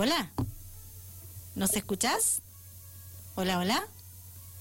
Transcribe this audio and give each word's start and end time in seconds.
Hola. 0.00 0.30
¿Nos 1.56 1.74
escuchás? 1.74 2.40
Hola, 3.34 3.58
hola. 3.58 3.84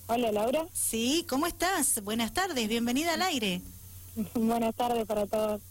Hola, 0.08 0.32
Laura. 0.32 0.66
Sí, 0.74 1.28
¿cómo 1.29 1.46
estás? 1.46 2.04
Buenas 2.04 2.33
tardes, 2.33 2.67
bienvenida 2.67 3.13
al 3.13 3.21
aire. 3.21 3.62
Buenas 4.34 4.73
tardes 4.73 5.05
para 5.05 5.28
todos. 5.28 5.62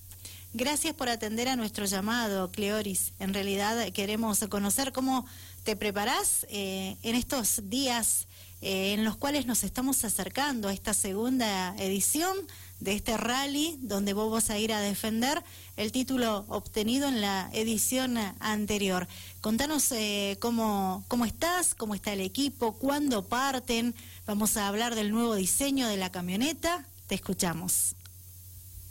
Gracias 0.54 0.94
por 0.94 1.08
atender 1.08 1.48
a 1.48 1.56
nuestro 1.56 1.84
llamado, 1.84 2.48
Cleoris. 2.52 3.12
En 3.18 3.34
realidad 3.34 3.90
queremos 3.92 4.38
conocer 4.48 4.92
cómo 4.92 5.26
te 5.64 5.74
preparás 5.74 6.46
eh, 6.48 6.96
en 7.02 7.16
estos 7.16 7.68
días 7.68 8.28
eh, 8.62 8.94
en 8.94 9.04
los 9.04 9.16
cuales 9.16 9.46
nos 9.46 9.64
estamos 9.64 10.04
acercando 10.04 10.68
a 10.68 10.72
esta 10.72 10.94
segunda 10.94 11.74
edición 11.78 12.36
de 12.80 12.92
este 12.92 13.16
rally 13.16 13.78
donde 13.80 14.12
vos 14.12 14.30
vas 14.30 14.50
a 14.50 14.58
ir 14.58 14.72
a 14.72 14.80
defender 14.80 15.42
el 15.76 15.92
título 15.92 16.44
obtenido 16.48 17.08
en 17.08 17.20
la 17.20 17.50
edición 17.52 18.16
anterior. 18.40 19.08
Contanos 19.40 19.92
eh, 19.92 20.36
cómo, 20.40 21.04
cómo 21.08 21.24
estás, 21.24 21.74
cómo 21.74 21.94
está 21.94 22.12
el 22.12 22.20
equipo, 22.20 22.72
cuándo 22.72 23.26
parten. 23.26 23.94
Vamos 24.26 24.56
a 24.56 24.68
hablar 24.68 24.94
del 24.94 25.10
nuevo 25.10 25.34
diseño 25.34 25.88
de 25.88 25.96
la 25.96 26.10
camioneta. 26.10 26.86
Te 27.06 27.14
escuchamos. 27.14 27.94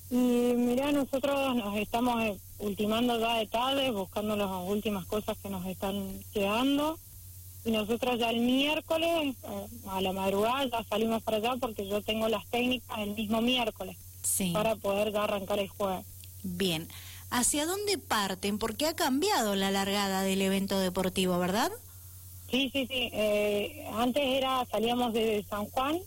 Y 0.09 0.15
mira, 0.15 0.91
nosotros 0.91 1.55
nos 1.55 1.75
estamos 1.77 2.37
ultimando 2.59 3.19
ya 3.19 3.37
detalles, 3.37 3.91
buscando 3.91 4.35
las 4.35 4.49
últimas 4.65 5.05
cosas 5.05 5.37
que 5.41 5.49
nos 5.49 5.65
están 5.65 6.19
quedando. 6.31 6.99
Y 7.65 7.71
nosotros 7.71 8.19
ya 8.19 8.29
el 8.29 8.41
miércoles, 8.41 9.35
eh, 9.43 9.67
a 9.89 9.99
la 10.01 10.13
madrugada, 10.13 10.65
ya 10.65 10.83
salimos 10.83 11.23
para 11.23 11.37
allá 11.37 11.55
porque 11.59 11.87
yo 11.87 12.01
tengo 12.01 12.29
las 12.29 12.45
técnicas 12.47 12.99
el 12.99 13.15
mismo 13.15 13.41
miércoles 13.41 13.97
Sí. 14.23 14.51
para 14.53 14.75
poder 14.75 15.11
ya 15.11 15.23
arrancar 15.23 15.59
el 15.59 15.67
jueves. 15.69 16.05
Bien. 16.43 16.87
¿Hacia 17.31 17.65
dónde 17.65 17.97
parten? 17.97 18.59
Porque 18.59 18.85
ha 18.85 18.93
cambiado 18.95 19.55
la 19.55 19.71
largada 19.71 20.21
del 20.21 20.41
evento 20.43 20.79
deportivo, 20.79 21.39
¿verdad? 21.39 21.71
Sí, 22.51 22.69
sí, 22.71 22.85
sí. 22.87 23.09
Eh, 23.13 23.87
antes 23.95 24.23
era 24.23 24.65
salíamos 24.71 25.11
de 25.13 25.43
San 25.49 25.65
Juan 25.65 25.99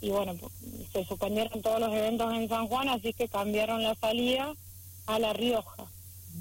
y 0.00 0.10
bueno, 0.10 0.36
pues, 0.36 0.52
se 0.92 1.04
suspendieron 1.04 1.60
todos 1.60 1.80
los 1.80 1.92
eventos 1.92 2.32
en 2.32 2.48
San 2.48 2.68
Juan, 2.68 2.88
así 2.88 3.12
que 3.12 3.26
cambiaron 3.28 3.82
la 3.82 3.96
salida 3.96 4.54
a 5.06 5.18
La 5.18 5.32
Rioja. 5.32 5.86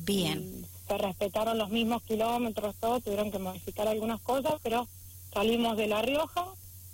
Bien. 0.03 0.65
Se 0.87 0.97
respetaron 0.97 1.57
los 1.57 1.69
mismos 1.69 2.01
kilómetros, 2.03 2.75
todo, 2.79 2.99
tuvieron 3.01 3.31
que 3.31 3.39
modificar 3.39 3.87
algunas 3.87 4.21
cosas, 4.21 4.53
pero 4.63 4.87
salimos 5.33 5.75
de 5.75 5.87
La 5.87 6.01
Rioja, 6.01 6.45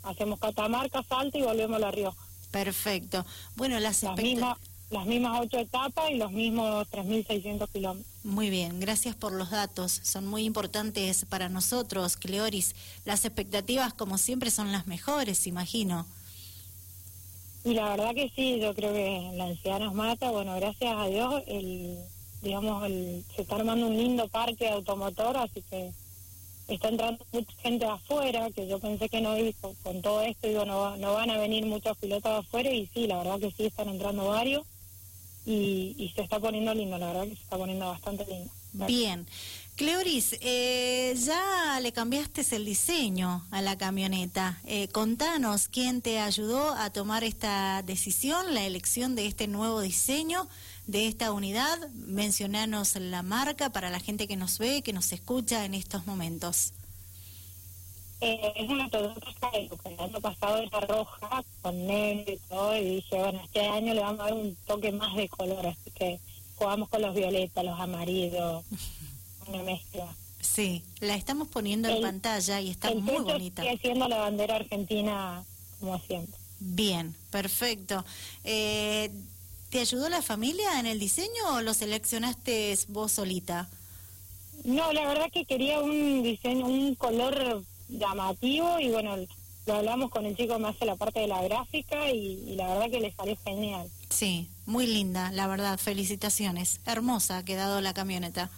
hacemos 0.03 0.39
Catamarca, 0.39 1.03
Salta 1.03 1.37
y 1.37 1.43
volvemos 1.43 1.77
a 1.77 1.79
La 1.79 1.91
Rioja. 1.91 2.21
Perfecto. 2.51 3.25
Bueno, 3.55 3.79
las 3.79 4.03
Las 4.03 4.17
mismas, 4.17 4.57
las 4.89 5.05
mismas 5.05 5.41
ocho 5.41 5.57
etapas 5.57 6.09
y 6.11 6.15
los 6.15 6.31
mismos 6.31 6.87
3.600 6.91 7.67
kilómetros. 7.69 8.13
Muy 8.23 8.49
bien, 8.49 8.79
gracias 8.79 9.15
por 9.15 9.33
los 9.33 9.49
datos. 9.49 9.99
Son 10.03 10.25
muy 10.25 10.45
importantes 10.45 11.25
para 11.25 11.49
nosotros, 11.49 12.15
Cleoris. 12.15 12.75
Las 13.05 13.25
expectativas, 13.25 13.93
como 13.93 14.17
siempre, 14.17 14.49
son 14.51 14.71
las 14.71 14.87
mejores, 14.87 15.45
imagino. 15.47 16.05
Y 17.63 17.73
la 17.73 17.89
verdad 17.89 18.13
que 18.13 18.29
sí, 18.35 18.59
yo 18.59 18.73
creo 18.75 18.93
que 18.93 19.31
la 19.35 19.45
ansiedad 19.45 19.79
nos 19.79 19.93
mata. 19.93 20.31
Bueno, 20.31 20.55
gracias 20.55 20.95
a 20.95 21.07
Dios, 21.07 21.43
el, 21.47 21.97
digamos, 22.43 22.85
el, 22.85 23.23
se 23.35 23.41
está 23.41 23.55
armando 23.55 23.87
un 23.87 23.97
lindo 23.97 24.27
parque 24.27 24.69
automotor, 24.69 25.37
así 25.37 25.63
que 25.69 25.91
está 26.67 26.89
entrando 26.89 27.25
mucha 27.31 27.53
gente 27.61 27.85
afuera, 27.85 28.51
que 28.51 28.67
yo 28.67 28.79
pensé 28.79 29.09
que 29.09 29.21
no 29.21 29.37
iba 29.37 29.51
con, 29.81 30.01
todo 30.01 30.21
esto, 30.21 30.47
digo, 30.47 30.65
no, 30.65 30.95
no 30.97 31.13
van 31.13 31.29
a 31.29 31.37
venir 31.37 31.65
muchos 31.65 31.97
pilotos 31.97 32.45
afuera, 32.45 32.69
y 32.69 32.87
sí, 32.93 33.07
la 33.07 33.17
verdad 33.17 33.39
que 33.39 33.51
sí, 33.51 33.65
están 33.65 33.89
entrando 33.89 34.25
varios, 34.25 34.65
y, 35.45 35.95
y 35.97 36.09
se 36.15 36.21
está 36.21 36.39
poniendo 36.39 36.73
lindo, 36.73 36.97
la 36.97 37.07
verdad 37.07 37.23
que 37.23 37.35
se 37.35 37.43
está 37.43 37.57
poniendo 37.57 37.87
bastante 37.87 38.25
lindo. 38.25 38.51
Bien. 38.73 39.27
Cleoris, 39.75 40.35
eh, 40.41 41.15
ya 41.17 41.79
le 41.81 41.91
cambiaste 41.91 42.45
el 42.55 42.63
diseño 42.63 43.43
a 43.49 43.61
la 43.63 43.75
camioneta. 43.75 44.59
Eh, 44.65 44.87
contanos 44.89 45.67
quién 45.67 46.01
te 46.01 46.19
ayudó 46.19 46.75
a 46.75 46.91
tomar 46.91 47.23
esta 47.23 47.81
decisión, 47.81 48.53
la 48.53 48.65
elección 48.65 49.15
de 49.15 49.25
este 49.25 49.47
nuevo 49.47 49.81
diseño, 49.81 50.47
de 50.87 51.07
esta 51.07 51.31
unidad. 51.31 51.89
Mencionanos 51.93 52.95
la 52.95 53.23
marca 53.23 53.69
para 53.69 53.89
la 53.89 53.99
gente 53.99 54.27
que 54.27 54.35
nos 54.35 54.57
ve, 54.57 54.81
que 54.81 54.93
nos 54.93 55.11
escucha 55.11 55.65
en 55.65 55.73
estos 55.73 56.05
momentos. 56.05 56.73
Eh, 58.21 58.53
es 58.55 58.69
una 58.69 58.89
Toyota 58.89 59.49
el 59.53 59.99
año 59.99 60.21
pasado 60.21 60.57
era 60.59 60.79
roja, 60.79 61.43
con 61.61 61.85
negro 61.85 62.31
y 62.31 62.37
todo, 62.47 62.77
y 62.77 62.95
dije, 62.95 63.17
bueno, 63.17 63.41
este 63.43 63.67
año 63.67 63.93
le 63.93 63.99
vamos 63.99 64.21
a 64.21 64.23
dar 64.23 64.33
un 64.33 64.55
toque 64.65 64.93
más 64.93 65.13
de 65.15 65.27
color, 65.27 65.67
así 65.67 65.91
que 65.93 66.19
jugamos 66.55 66.87
con 66.87 67.01
los 67.01 67.13
violetas, 67.13 67.65
los 67.65 67.77
amarillos, 67.77 68.63
una 69.47 69.63
mezcla. 69.63 70.07
Sí, 70.39 70.83
la 71.01 71.15
estamos 71.15 71.49
poniendo 71.49 71.89
en 71.89 72.01
pantalla 72.01 72.61
y 72.61 72.69
está 72.69 72.89
el 72.89 73.01
muy 73.01 73.23
bonita. 73.23 73.61
sigue 73.61 73.77
siendo 73.79 74.07
la 74.07 74.19
bandera 74.19 74.55
argentina 74.55 75.43
como 75.79 75.99
siempre. 75.99 76.37
Bien, 76.59 77.13
perfecto. 77.29 78.05
Eh, 78.45 79.11
¿Te 79.73 79.79
ayudó 79.79 80.07
la 80.07 80.21
familia 80.21 80.79
en 80.79 80.85
el 80.85 80.99
diseño 80.99 81.55
o 81.55 81.61
lo 81.61 81.73
seleccionaste 81.73 82.77
vos 82.89 83.13
solita? 83.13 83.67
No, 84.63 84.93
la 84.93 85.07
verdad 85.07 85.31
que 85.33 85.45
quería 85.45 85.79
un 85.79 86.21
diseño, 86.21 86.67
un 86.67 86.93
color 86.93 87.63
llamativo 87.89 88.79
y 88.79 88.91
bueno, 88.91 89.17
lo 89.65 89.73
hablamos 89.73 90.11
con 90.11 90.27
el 90.27 90.37
chico 90.37 90.53
que 90.53 90.61
me 90.61 90.67
hace 90.67 90.85
la 90.85 90.95
parte 90.95 91.21
de 91.21 91.27
la 91.27 91.41
gráfica 91.41 92.11
y, 92.11 92.51
y 92.51 92.55
la 92.55 92.67
verdad 92.67 92.91
que 92.91 92.99
le 92.99 93.13
salió 93.13 93.35
genial. 93.43 93.89
Sí, 94.11 94.47
muy 94.67 94.85
linda, 94.85 95.31
la 95.31 95.47
verdad. 95.47 95.79
Felicitaciones. 95.79 96.79
Hermosa 96.85 97.39
ha 97.39 97.43
quedado 97.43 97.81
la 97.81 97.95
camioneta. 97.95 98.51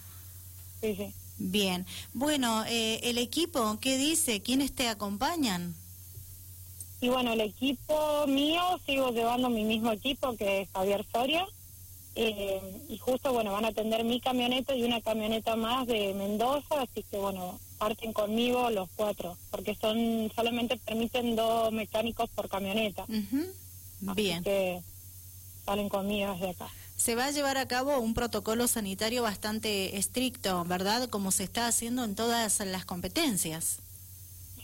Sí, 0.81 0.97
sí. 0.97 1.13
Bien. 1.37 1.85
Bueno, 2.13 2.65
eh, 2.65 2.99
el 3.03 3.19
equipo, 3.19 3.79
¿qué 3.79 3.97
dice? 3.97 4.41
¿Quiénes 4.41 4.75
te 4.75 4.89
acompañan? 4.89 5.75
Y 7.05 7.09
bueno, 7.09 7.33
el 7.33 7.41
equipo 7.41 8.25
mío, 8.25 8.63
sigo 8.83 9.11
llevando 9.11 9.47
mi 9.47 9.63
mismo 9.63 9.91
equipo 9.91 10.35
que 10.35 10.61
es 10.61 10.69
Javier 10.73 11.05
Soria. 11.13 11.45
eh, 12.15 12.59
y 12.89 12.97
justo, 12.97 13.31
bueno, 13.31 13.51
van 13.51 13.65
a 13.65 13.67
atender 13.67 14.03
mi 14.03 14.19
camioneta 14.19 14.73
y 14.73 14.81
una 14.83 15.01
camioneta 15.01 15.55
más 15.55 15.85
de 15.85 16.15
Mendoza, 16.15 16.81
así 16.81 17.03
que 17.11 17.17
bueno, 17.17 17.59
parten 17.77 18.11
conmigo 18.11 18.71
los 18.71 18.89
cuatro, 18.95 19.37
porque 19.51 19.75
son 19.75 20.31
solamente 20.33 20.77
permiten 20.77 21.35
dos 21.35 21.71
mecánicos 21.71 22.27
por 22.31 22.49
camioneta. 22.49 23.03
Ujú. 23.03 23.45
Así 24.07 24.21
Bien. 24.23 24.43
que 24.43 24.81
salen 25.63 25.87
conmigo 25.89 26.31
desde 26.33 26.49
acá. 26.51 26.67
Se 26.97 27.13
va 27.13 27.25
a 27.25 27.31
llevar 27.31 27.57
a 27.59 27.67
cabo 27.67 27.99
un 27.99 28.15
protocolo 28.15 28.67
sanitario 28.67 29.21
bastante 29.21 29.95
estricto, 29.97 30.63
¿verdad? 30.65 31.07
Como 31.09 31.29
se 31.29 31.43
está 31.43 31.67
haciendo 31.67 32.03
en 32.03 32.15
todas 32.15 32.61
las 32.61 32.85
competencias. 32.85 33.77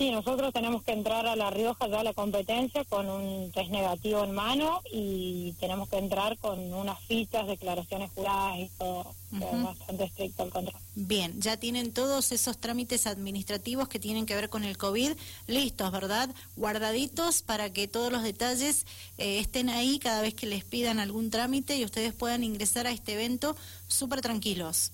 Sí, 0.02 0.10
nosotros 0.10 0.52
tenemos 0.52 0.82
que 0.82 0.94
entrar 0.94 1.28
a 1.28 1.36
La 1.36 1.52
Rioja 1.52 1.88
ya 1.88 2.00
a 2.00 2.04
la 2.04 2.16
competencia 2.16 2.84
con 2.86 3.08
un 3.08 3.52
test 3.52 3.70
negativo 3.70 4.24
en 4.24 4.32
mano 4.32 4.82
y 4.92 5.54
tenemos 5.60 5.90
que 5.90 6.00
entrar 6.00 6.40
con 6.40 6.74
unas 6.74 7.00
fichas, 7.02 7.46
declaraciones 7.46 8.10
juradas 8.16 8.58
y 8.58 8.72
todo. 8.80 9.14
Es 9.32 9.64
bastante 9.64 10.06
estricto 10.06 10.46
el 10.46 10.50
control. 10.50 10.82
Bien, 10.96 11.40
ya 11.40 11.58
tienen 11.58 11.94
todos 11.94 12.32
esos 12.32 12.58
trámites 12.58 13.06
administrativos 13.06 13.88
que 13.90 14.00
tienen 14.00 14.26
que 14.26 14.34
ver 14.34 14.50
con 14.50 14.64
el 14.64 14.76
COVID 14.76 15.12
listos, 15.46 15.92
¿verdad? 15.92 16.32
Guardaditos 16.56 17.44
para 17.44 17.72
que 17.72 17.88
todos 17.88 18.12
los 18.12 18.24
detalles 18.24 18.88
eh, 19.20 19.38
estén 19.38 19.70
ahí 19.70 20.00
cada 20.00 20.24
vez 20.24 20.34
que 20.34 20.48
les 20.48 20.64
pidan 20.64 21.00
algún 21.00 21.30
trámite 21.30 21.78
y 21.78 21.86
ustedes 21.86 22.12
puedan 22.12 22.44
ingresar 22.44 22.88
a 22.88 22.92
este 22.92 23.14
evento 23.14 23.56
súper 23.88 24.22
tranquilos. 24.22 24.94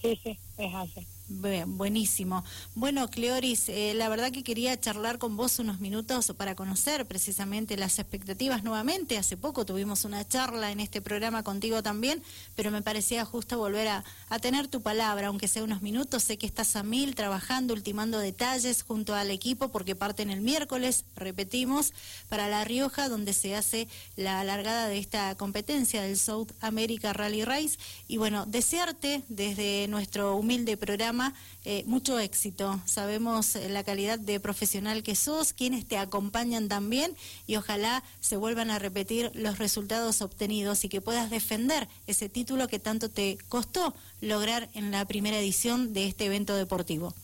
Sí, 0.00 0.20
sí, 0.22 0.38
es 0.56 0.72
así. 0.72 1.04
Buenísimo. 1.28 2.44
Bueno, 2.76 3.10
Cleoris, 3.10 3.68
eh, 3.68 3.94
la 3.94 4.08
verdad 4.08 4.30
que 4.30 4.44
quería 4.44 4.78
charlar 4.78 5.18
con 5.18 5.36
vos 5.36 5.58
unos 5.58 5.80
minutos 5.80 6.32
para 6.36 6.54
conocer 6.54 7.04
precisamente 7.04 7.76
las 7.76 7.98
expectativas 7.98 8.62
nuevamente. 8.62 9.18
Hace 9.18 9.36
poco 9.36 9.66
tuvimos 9.66 10.04
una 10.04 10.26
charla 10.26 10.70
en 10.70 10.78
este 10.78 11.00
programa 11.00 11.42
contigo 11.42 11.82
también, 11.82 12.22
pero 12.54 12.70
me 12.70 12.80
parecía 12.80 13.24
justo 13.24 13.58
volver 13.58 13.88
a, 13.88 14.04
tener 14.40 14.68
tu 14.68 14.82
palabra, 14.82 15.26
aunque 15.26 15.48
sea 15.48 15.64
unos 15.64 15.82
minutos. 15.82 16.22
Sé 16.22 16.38
que 16.38 16.46
estás 16.46 16.76
a 16.76 16.84
mil 16.84 17.16
trabajando, 17.16 17.74
ultimando 17.74 18.20
detalles 18.20 18.82
junto 18.82 19.14
al 19.14 19.32
equipo 19.32 19.68
porque 19.70 19.96
parten 19.96 20.30
el 20.30 20.42
miércoles, 20.42 21.04
repetimos, 21.16 21.92
para 22.28 22.48
La 22.48 22.62
Rioja, 22.62 23.08
donde 23.08 23.32
se 23.32 23.56
hace 23.56 23.88
la 24.14 24.44
largada 24.44 24.86
de 24.86 24.98
esta 24.98 25.34
competencia 25.34 26.02
del 26.02 26.18
South 26.18 26.52
America 26.60 27.12
Rally 27.12 27.44
Race. 27.44 27.78
Y 28.06 28.18
bueno, 28.18 28.46
desearte 28.46 29.22
desde 29.28 29.88
nuestro 29.88 30.36
humilde 30.36 30.76
programa 30.76 31.15
eh, 31.64 31.82
mucho 31.86 32.18
éxito. 32.18 32.80
Sabemos 32.84 33.56
eh, 33.56 33.68
la 33.68 33.84
calidad 33.84 34.18
de 34.18 34.40
profesional 34.40 35.02
que 35.02 35.14
sos, 35.16 35.52
quienes 35.52 35.86
te 35.86 35.96
acompañan 35.98 36.68
también 36.68 37.14
y 37.46 37.56
ojalá 37.56 38.02
se 38.20 38.36
vuelvan 38.36 38.70
a 38.70 38.78
repetir 38.78 39.30
los 39.34 39.58
resultados 39.58 40.22
obtenidos 40.22 40.84
y 40.84 40.88
que 40.88 41.00
puedas 41.00 41.30
defender 41.30 41.88
ese 42.06 42.28
título 42.28 42.68
que 42.68 42.78
tanto 42.78 43.08
te 43.10 43.38
costó 43.48 43.94
lograr 44.20 44.68
en 44.74 44.90
la 44.90 45.04
primera 45.04 45.38
edición 45.38 45.92
de 45.92 46.06
este 46.06 46.26
evento 46.26 46.54
deportivo. 46.54 47.14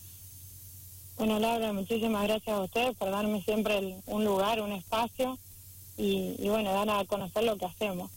Bueno, 1.16 1.38
Laura, 1.38 1.72
muchísimas 1.72 2.24
gracias 2.24 2.56
a 2.56 2.60
ustedes 2.62 2.96
por 2.96 3.10
darme 3.10 3.42
siempre 3.42 3.78
el- 3.78 3.96
un 4.06 4.24
lugar, 4.24 4.60
un 4.60 4.72
espacio 4.72 5.38
y, 5.96 6.34
y 6.38 6.48
bueno, 6.48 6.72
dar 6.72 6.88
a 6.90 7.04
conocer 7.04 7.44
lo 7.44 7.56
que 7.58 7.66
hacemos. 7.66 8.10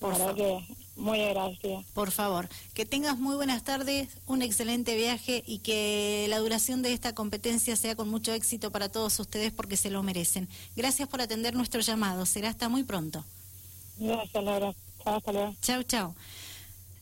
La 0.00 0.08
verdad 0.08 0.34
que 0.34 0.58
muy 0.96 1.20
agradecida. 1.20 1.82
Por 1.94 2.10
favor, 2.10 2.48
que 2.74 2.86
tengas 2.86 3.18
muy 3.18 3.36
buenas 3.36 3.62
tardes, 3.62 4.08
un 4.26 4.42
excelente 4.42 4.96
viaje 4.96 5.42
y 5.46 5.58
que 5.58 6.26
la 6.28 6.38
duración 6.38 6.82
de 6.82 6.92
esta 6.92 7.14
competencia 7.14 7.76
sea 7.76 7.94
con 7.94 8.08
mucho 8.08 8.32
éxito 8.32 8.70
para 8.72 8.88
todos 8.88 9.18
ustedes 9.20 9.52
porque 9.52 9.76
se 9.76 9.90
lo 9.90 10.02
merecen. 10.02 10.48
Gracias 10.74 11.08
por 11.08 11.20
atender 11.20 11.54
nuestro 11.54 11.80
llamado. 11.80 12.26
Será 12.26 12.48
hasta 12.48 12.68
muy 12.68 12.82
pronto. 12.82 13.24
Gracias, 13.98 14.44
Laura. 14.44 14.74
Chao, 15.04 15.16
hasta 15.16 15.32
luego. 15.32 15.54
Chao, 15.62 15.82
chao. 15.82 16.14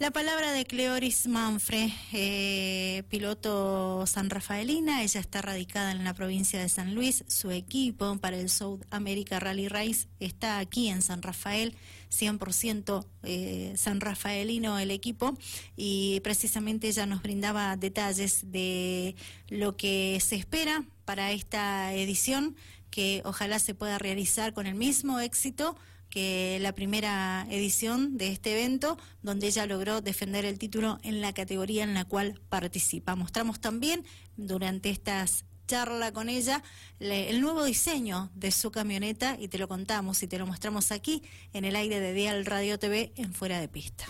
La 0.01 0.11
palabra 0.11 0.51
de 0.51 0.65
Cleoris 0.65 1.29
Manfre, 1.29 1.95
eh, 2.13 3.05
piloto 3.11 4.05
san 4.09 4.29
rafaelina. 4.29 5.05
Ella 5.05 5.21
está 5.21 5.41
radicada 5.41 5.93
en 5.93 6.03
la 6.03 6.15
provincia 6.15 6.61
de 6.61 6.69
San 6.69 6.97
Luis. 6.97 7.25
Su 7.29 7.53
equipo 7.53 8.19
para 8.19 8.37
el 8.37 8.51
South 8.51 8.81
America 8.91 9.39
Rally 9.39 9.69
Race 9.69 10.09
está 10.19 10.59
aquí 10.59 10.89
en 10.89 11.01
San 11.01 11.23
Rafael, 11.23 11.77
100% 12.11 13.07
eh, 13.23 13.73
san 13.77 14.01
rafaelino 14.01 14.81
el 14.81 14.91
equipo. 14.91 15.39
Y 15.77 16.19
precisamente 16.25 16.89
ella 16.89 17.07
nos 17.07 17.23
brindaba 17.23 17.77
detalles 17.77 18.51
de 18.51 19.15
lo 19.49 19.77
que 19.77 20.19
se 20.21 20.35
espera 20.35 20.85
para 21.05 21.31
esta 21.31 21.95
edición, 21.95 22.57
que 22.91 23.23
ojalá 23.25 23.61
se 23.61 23.77
pueda 23.77 23.99
realizar 23.99 24.55
con 24.55 24.67
el 24.67 24.75
mismo 24.75 25.21
éxito 25.21 25.77
que 26.15 26.59
la 26.61 26.73
primera 26.73 27.45
edición 27.51 28.17
de 28.17 28.29
este 28.29 28.53
evento, 28.53 28.97
donde 29.23 29.49
ella 29.49 29.67
logró 29.67 30.01
defender 30.01 30.45
el 30.45 30.61
título 30.61 31.01
en 31.03 31.21
la 31.21 31.33
categoría 31.33 31.83
en 31.83 31.93
la 31.93 32.05
cual 32.05 32.41
participa. 32.49 33.17
Mostramos 33.17 33.61
también 33.61 34.05
durante 34.37 34.91
estas 34.91 35.45
charla 35.67 36.13
con 36.13 36.29
ella 36.29 36.63
el 37.01 37.41
nuevo 37.41 37.65
diseño 37.65 38.31
de 38.37 38.53
su 38.53 38.71
camioneta 38.71 39.37
y 39.41 39.49
te 39.49 39.59
lo 39.59 39.67
contamos 39.67 40.23
y 40.23 40.29
te 40.29 40.39
lo 40.39 40.47
mostramos 40.47 40.93
aquí 40.93 41.25
en 41.53 41.65
el 41.65 41.75
aire 41.75 41.99
de 41.99 42.13
Dial 42.13 42.47
Radio 42.47 42.79
TV 42.79 43.13
en 43.17 43.35
Fuera 43.35 43.59
de 43.59 43.67
Pista. 43.67 44.05